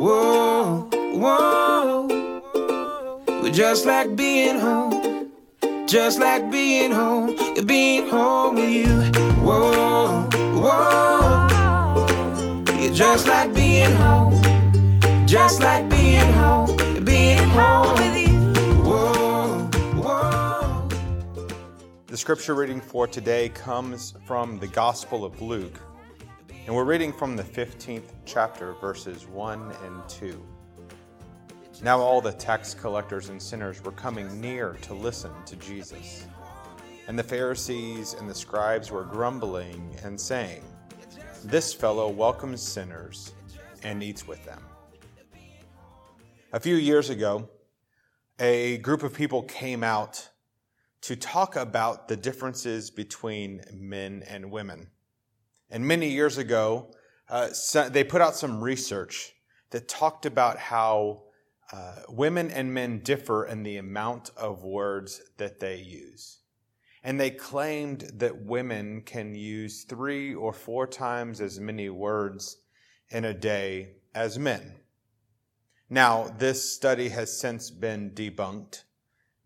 [0.00, 2.06] Whoa, whoa.
[3.42, 5.30] We're just like being home.
[5.86, 7.36] Just like being home.
[7.66, 8.86] Being home with you.
[9.44, 11.46] Whoa, whoa.
[12.78, 14.40] You're just like being home.
[15.26, 17.04] Just like being home.
[17.04, 18.30] Being home with you.
[22.06, 25.78] The scripture reading for today comes from the Gospel of Luke,
[26.66, 30.46] and we're reading from the 15th chapter, verses 1 and 2.
[31.82, 36.26] Now all the tax collectors and sinners were coming near to listen to Jesus.
[37.08, 40.62] And the Pharisees and the scribes were grumbling and saying,
[41.44, 43.32] This fellow welcomes sinners
[43.82, 44.62] and eats with them.
[46.52, 47.48] A few years ago,
[48.38, 50.28] a group of people came out
[51.02, 54.90] to talk about the differences between men and women.
[55.70, 56.92] And many years ago,
[57.28, 57.48] uh,
[57.90, 59.32] they put out some research
[59.70, 61.22] that talked about how
[61.72, 66.38] uh, women and men differ in the amount of words that they use.
[67.02, 72.58] And they claimed that women can use three or four times as many words
[73.08, 74.80] in a day as men.
[75.88, 78.82] Now, this study has since been debunked.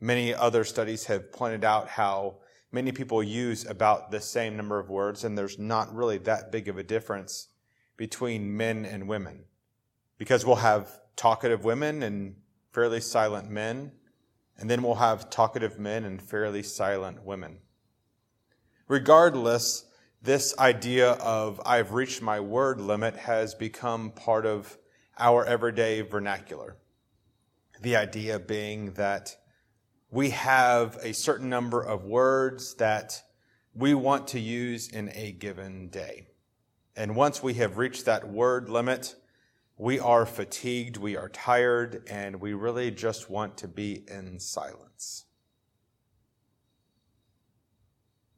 [0.00, 2.38] Many other studies have pointed out how
[2.74, 6.68] many people use about the same number of words, and there's not really that big
[6.68, 7.48] of a difference
[7.96, 9.44] between men and women.
[10.18, 12.34] Because we'll have talkative women and
[12.72, 13.92] fairly silent men,
[14.58, 17.58] and then we'll have talkative men and fairly silent women.
[18.88, 19.84] Regardless,
[20.20, 24.76] this idea of I've reached my word limit has become part of
[25.18, 26.76] our everyday vernacular.
[27.80, 29.36] The idea being that
[30.14, 33.20] we have a certain number of words that
[33.74, 36.28] we want to use in a given day.
[36.94, 39.16] And once we have reached that word limit,
[39.76, 45.24] we are fatigued, we are tired, and we really just want to be in silence.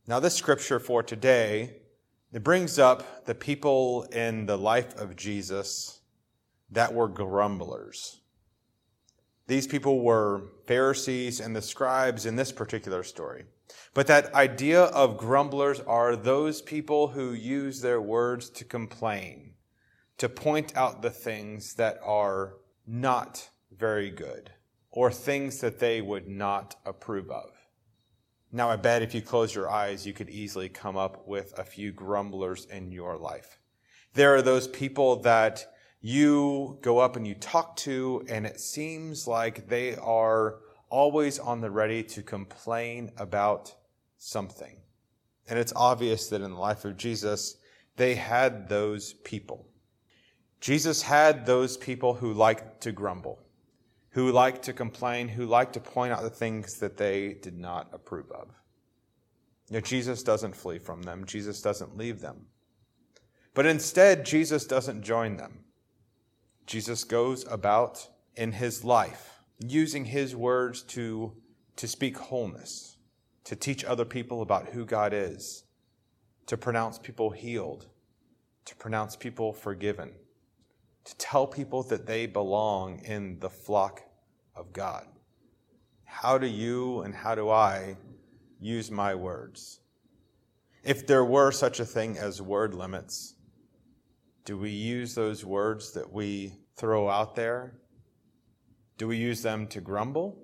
[0.06, 1.76] Now, this scripture for today,
[2.32, 6.00] it brings up the people in the life of Jesus
[6.70, 8.22] that were grumblers.
[9.46, 13.44] These people were Pharisees and the scribes in this particular story.
[13.94, 19.54] But that idea of grumblers are those people who use their words to complain,
[20.18, 22.54] to point out the things that are
[22.86, 24.50] not very good,
[24.90, 27.50] or things that they would not approve of.
[28.52, 31.64] Now, I bet if you close your eyes, you could easily come up with a
[31.64, 33.58] few grumblers in your life.
[34.14, 35.66] There are those people that
[36.06, 41.60] you go up and you talk to, and it seems like they are always on
[41.60, 43.74] the ready to complain about
[44.16, 44.76] something.
[45.48, 47.56] And it's obvious that in the life of Jesus,
[47.96, 49.66] they had those people.
[50.60, 53.40] Jesus had those people who liked to grumble,
[54.10, 57.88] who liked to complain, who liked to point out the things that they did not
[57.92, 58.50] approve of.
[59.70, 61.24] Yet Jesus doesn't flee from them.
[61.26, 62.46] Jesus doesn't leave them.
[63.54, 65.64] But instead, Jesus doesn't join them.
[66.66, 71.32] Jesus goes about in his life using his words to,
[71.76, 72.96] to speak wholeness,
[73.44, 75.64] to teach other people about who God is,
[76.46, 77.86] to pronounce people healed,
[78.64, 80.12] to pronounce people forgiven,
[81.04, 84.02] to tell people that they belong in the flock
[84.56, 85.06] of God.
[86.04, 87.96] How do you and how do I
[88.60, 89.78] use my words?
[90.82, 93.35] If there were such a thing as word limits,
[94.46, 97.74] do we use those words that we throw out there?
[98.96, 100.38] Do we use them to grumble?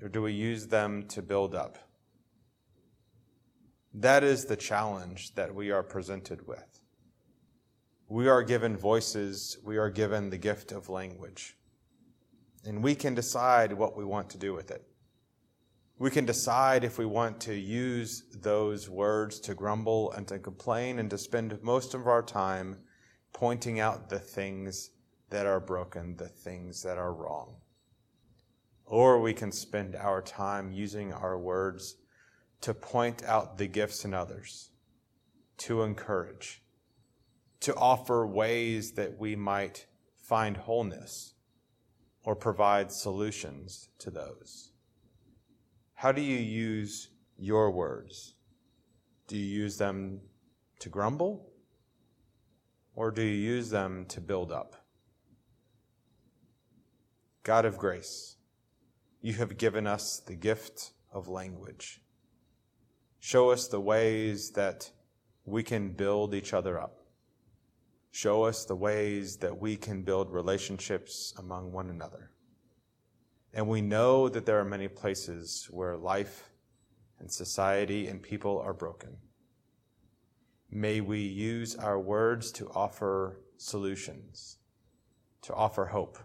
[0.00, 1.78] Or do we use them to build up?
[3.92, 6.80] That is the challenge that we are presented with.
[8.08, 11.56] We are given voices, we are given the gift of language,
[12.64, 14.84] and we can decide what we want to do with it.
[16.00, 20.98] We can decide if we want to use those words to grumble and to complain
[20.98, 22.78] and to spend most of our time
[23.34, 24.92] pointing out the things
[25.28, 27.56] that are broken, the things that are wrong.
[28.86, 31.96] Or we can spend our time using our words
[32.62, 34.70] to point out the gifts in others,
[35.58, 36.62] to encourage,
[37.60, 39.84] to offer ways that we might
[40.16, 41.34] find wholeness
[42.24, 44.69] or provide solutions to those.
[46.00, 48.32] How do you use your words?
[49.26, 50.22] Do you use them
[50.78, 51.50] to grumble?
[52.94, 54.76] Or do you use them to build up?
[57.42, 58.36] God of grace,
[59.20, 62.00] you have given us the gift of language.
[63.18, 64.90] Show us the ways that
[65.44, 67.02] we can build each other up.
[68.10, 72.30] Show us the ways that we can build relationships among one another.
[73.52, 76.50] And we know that there are many places where life
[77.18, 79.16] and society and people are broken.
[80.70, 84.58] May we use our words to offer solutions,
[85.42, 86.18] to offer hope,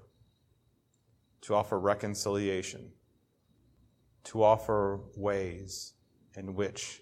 [1.41, 2.91] to offer reconciliation,
[4.25, 5.93] to offer ways
[6.35, 7.01] in which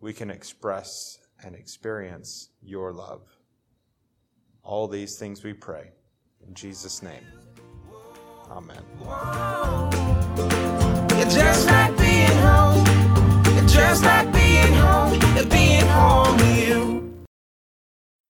[0.00, 3.22] we can express and experience your love.
[4.62, 5.92] All these things we pray.
[6.46, 7.51] In Jesus' name.
[8.52, 10.11] Amen.